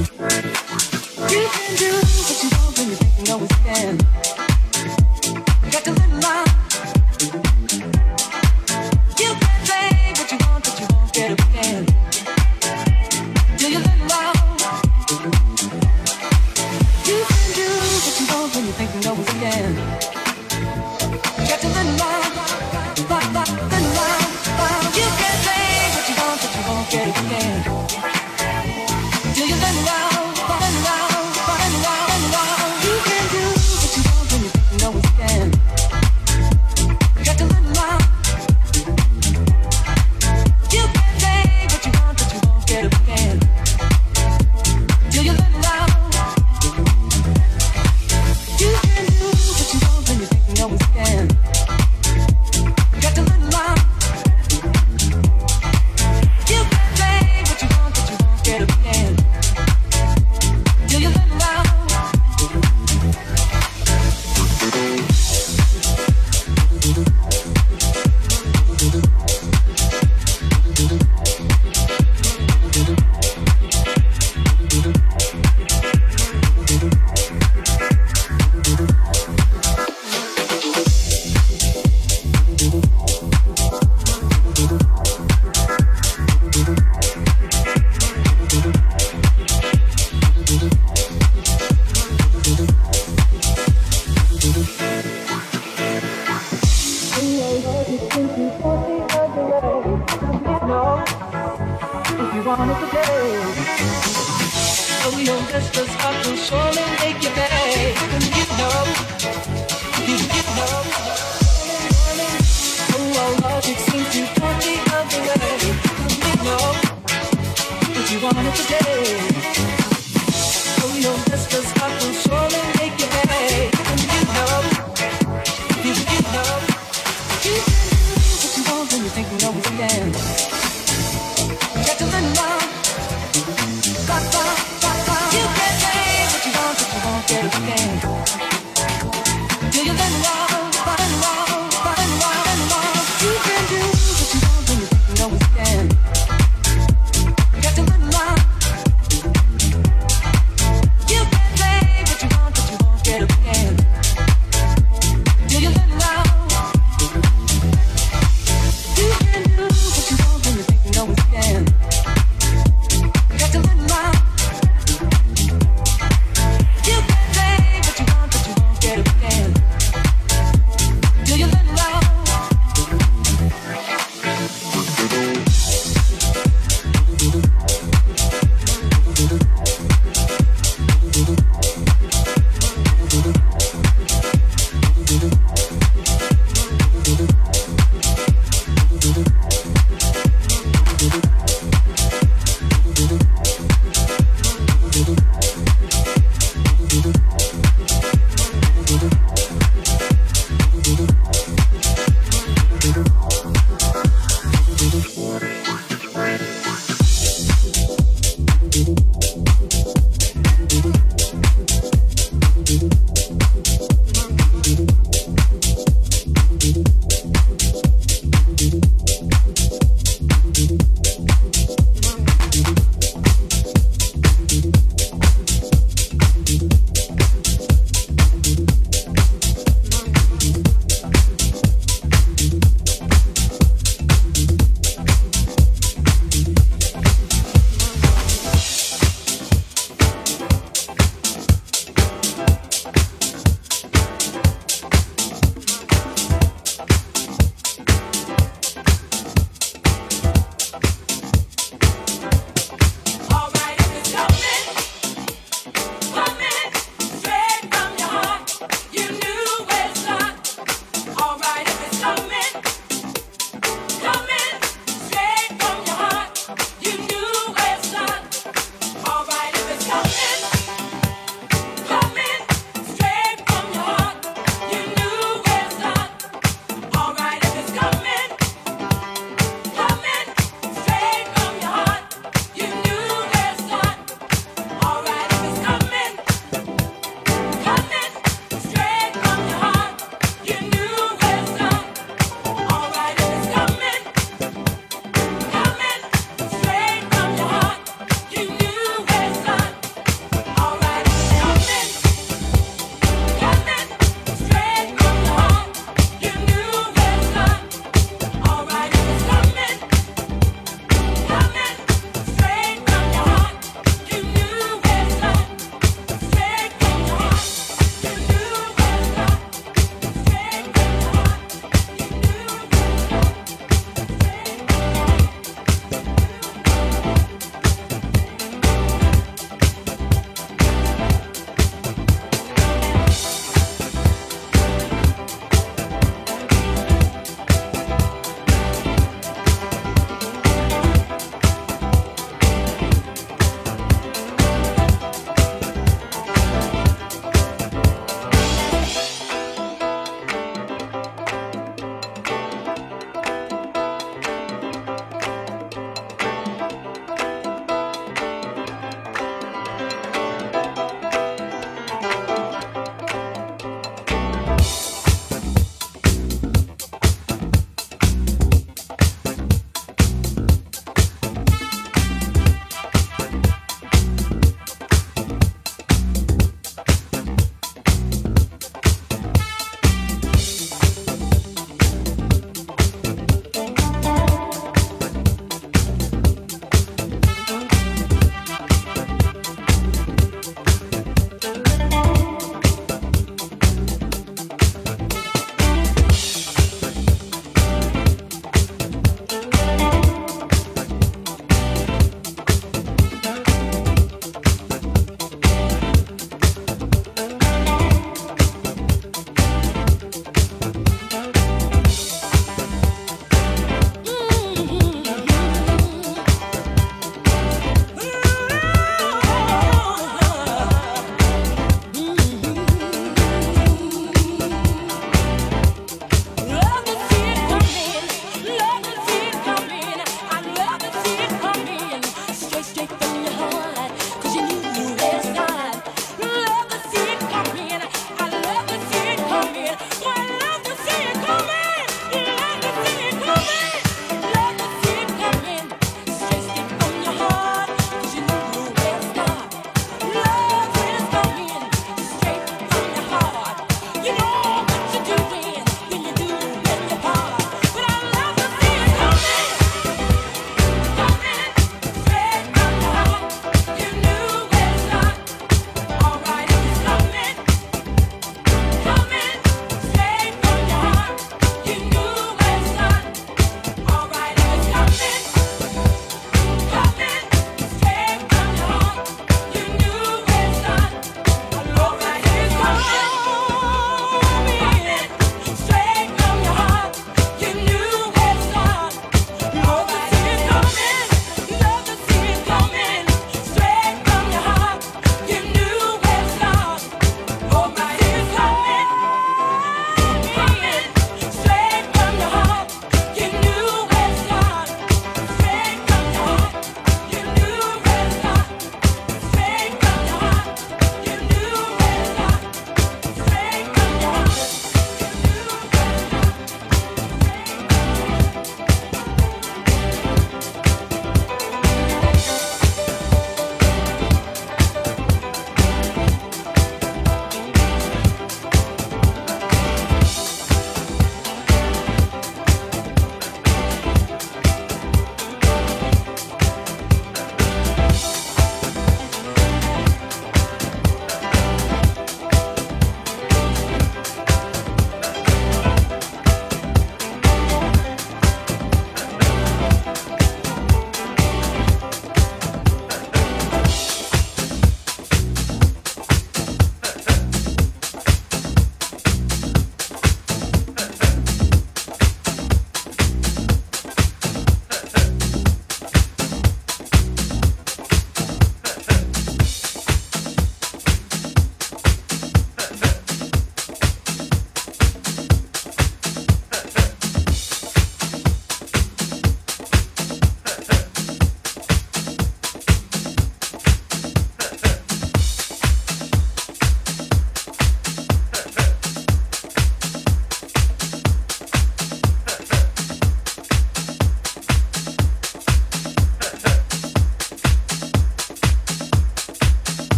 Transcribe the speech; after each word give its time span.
You 0.00 0.06
can 0.08 2.06
say 2.06 2.09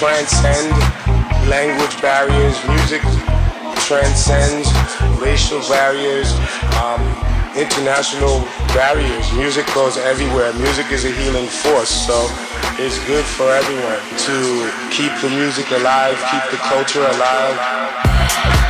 transcend 0.00 0.72
language 1.46 2.00
barriers. 2.00 2.56
Music 2.68 3.02
transcends 3.84 4.72
racial 5.20 5.60
barriers, 5.68 6.32
um, 6.80 7.04
international 7.54 8.40
barriers. 8.72 9.30
Music 9.34 9.66
goes 9.74 9.98
everywhere. 9.98 10.54
Music 10.54 10.90
is 10.90 11.04
a 11.04 11.12
healing 11.12 11.46
force. 11.46 11.90
So 11.90 12.16
it's 12.78 12.98
good 13.04 13.26
for 13.26 13.52
everyone 13.52 14.00
to 14.24 14.72
keep 14.90 15.12
the 15.20 15.28
music 15.28 15.70
alive, 15.70 16.16
keep 16.32 16.50
the 16.50 16.56
culture 16.64 17.04
alive. 17.04 18.69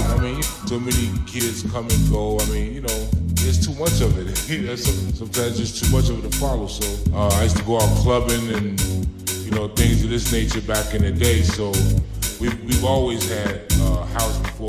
life. 0.00 0.18
I 0.18 0.22
mean, 0.22 0.42
so 0.42 0.78
many 0.78 1.10
kids 1.26 1.62
come 1.70 1.88
and 1.88 2.10
go. 2.10 2.38
I 2.38 2.44
mean, 2.46 2.74
you 2.74 2.80
know, 2.80 3.08
it's 3.32 3.64
too 3.64 3.74
much 3.74 4.00
of 4.00 4.18
it. 4.18 4.36
Sometimes 4.78 5.60
it's 5.60 5.80
too 5.80 5.90
much 5.94 6.08
of 6.10 6.24
it 6.24 6.30
to 6.30 6.38
follow. 6.38 6.66
So 6.66 7.12
uh, 7.14 7.28
I 7.28 7.44
used 7.44 7.56
to 7.56 7.64
go 7.64 7.76
out 7.76 7.96
clubbing 7.98 8.52
and 8.54 8.80
you 9.44 9.50
know 9.50 9.68
things 9.68 10.04
of 10.04 10.10
this 10.10 10.32
nature 10.32 10.60
back 10.60 10.94
in 10.94 11.02
the 11.02 11.12
day. 11.12 11.42
So 11.42 11.70
we've, 12.40 12.62
we've 12.64 12.84
always 12.84 13.28
had 13.28 13.62
uh, 13.80 14.04
house 14.06 14.38
before. 14.38 14.68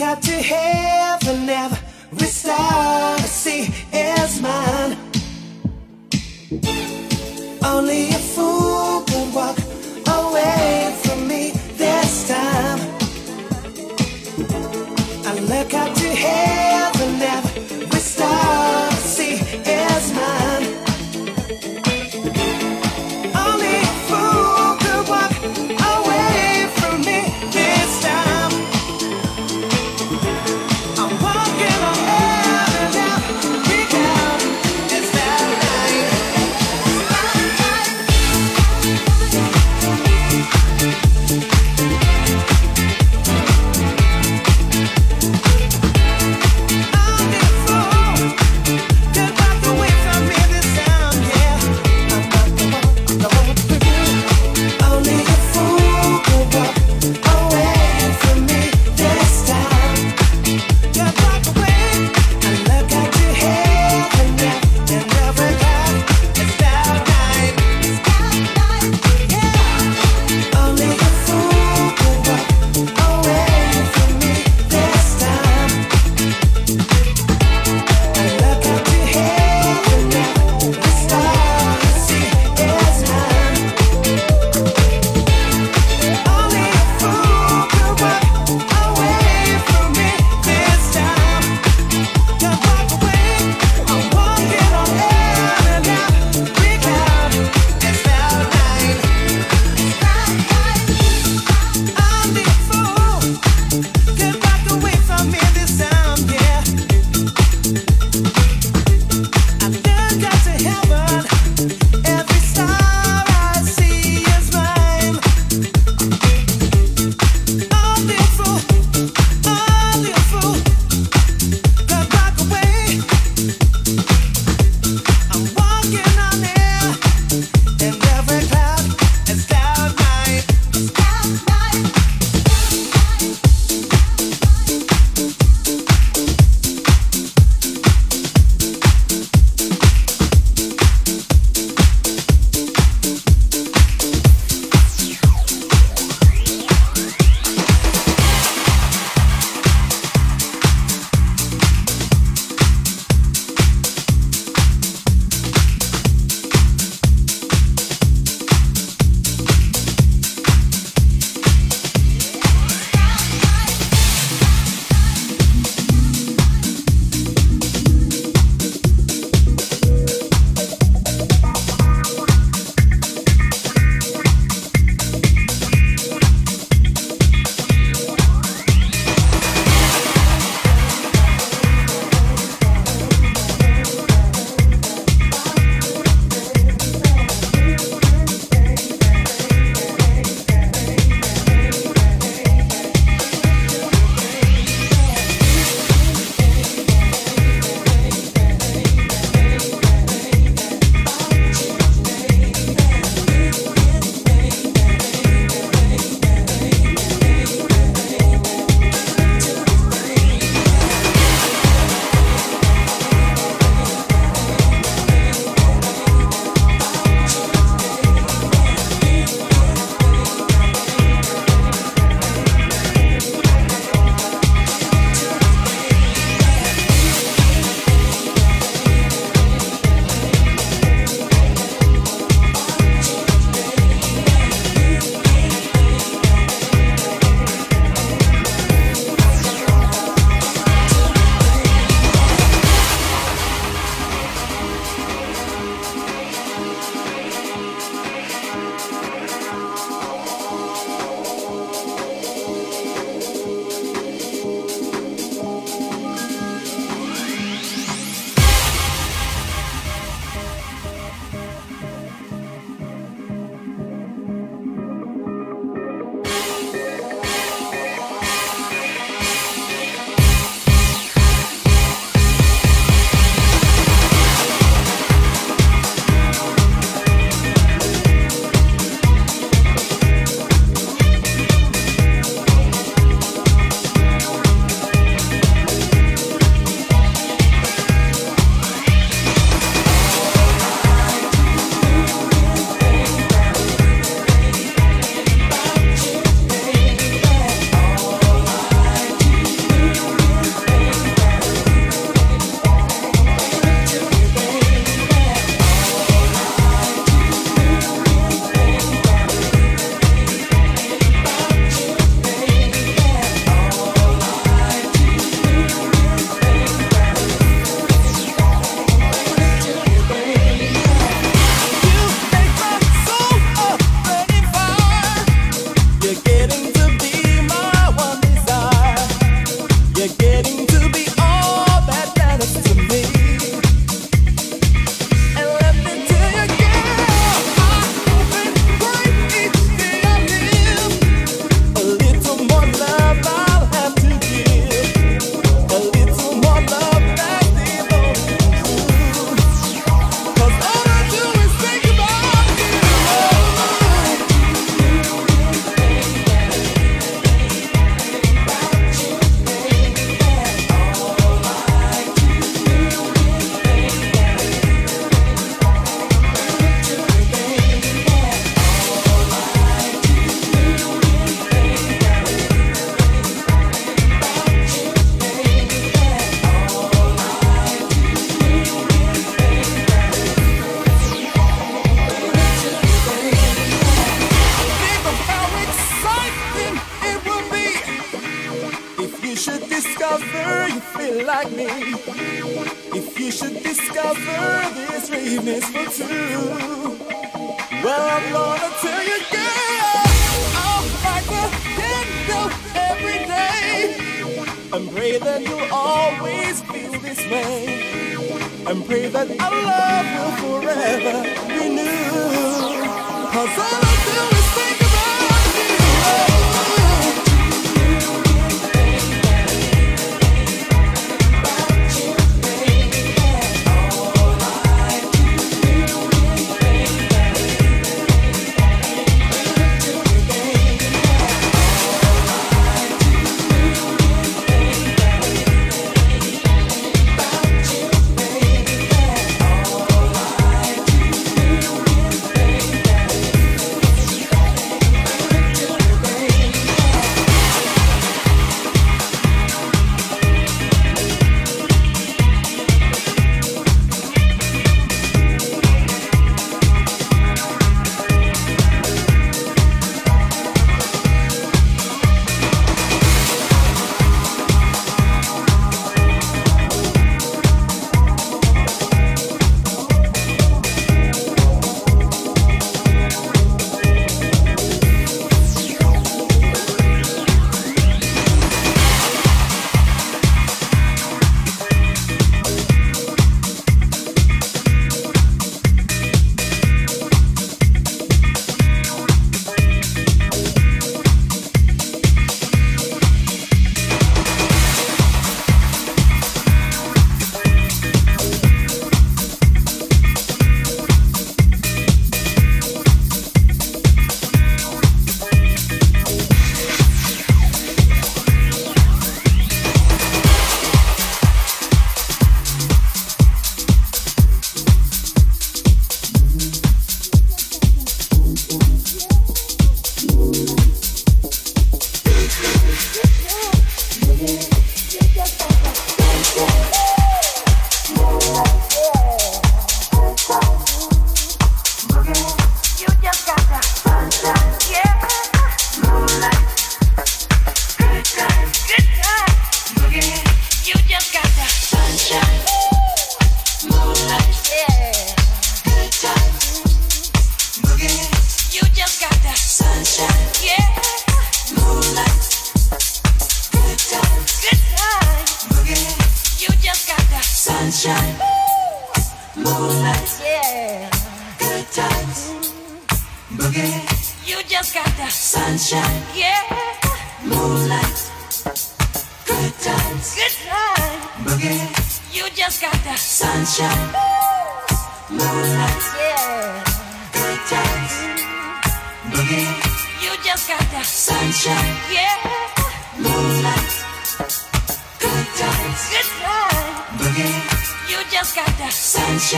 got 0.00 0.22
to 0.22 0.32
have 0.32 0.89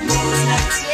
Moonlight. 0.00 0.87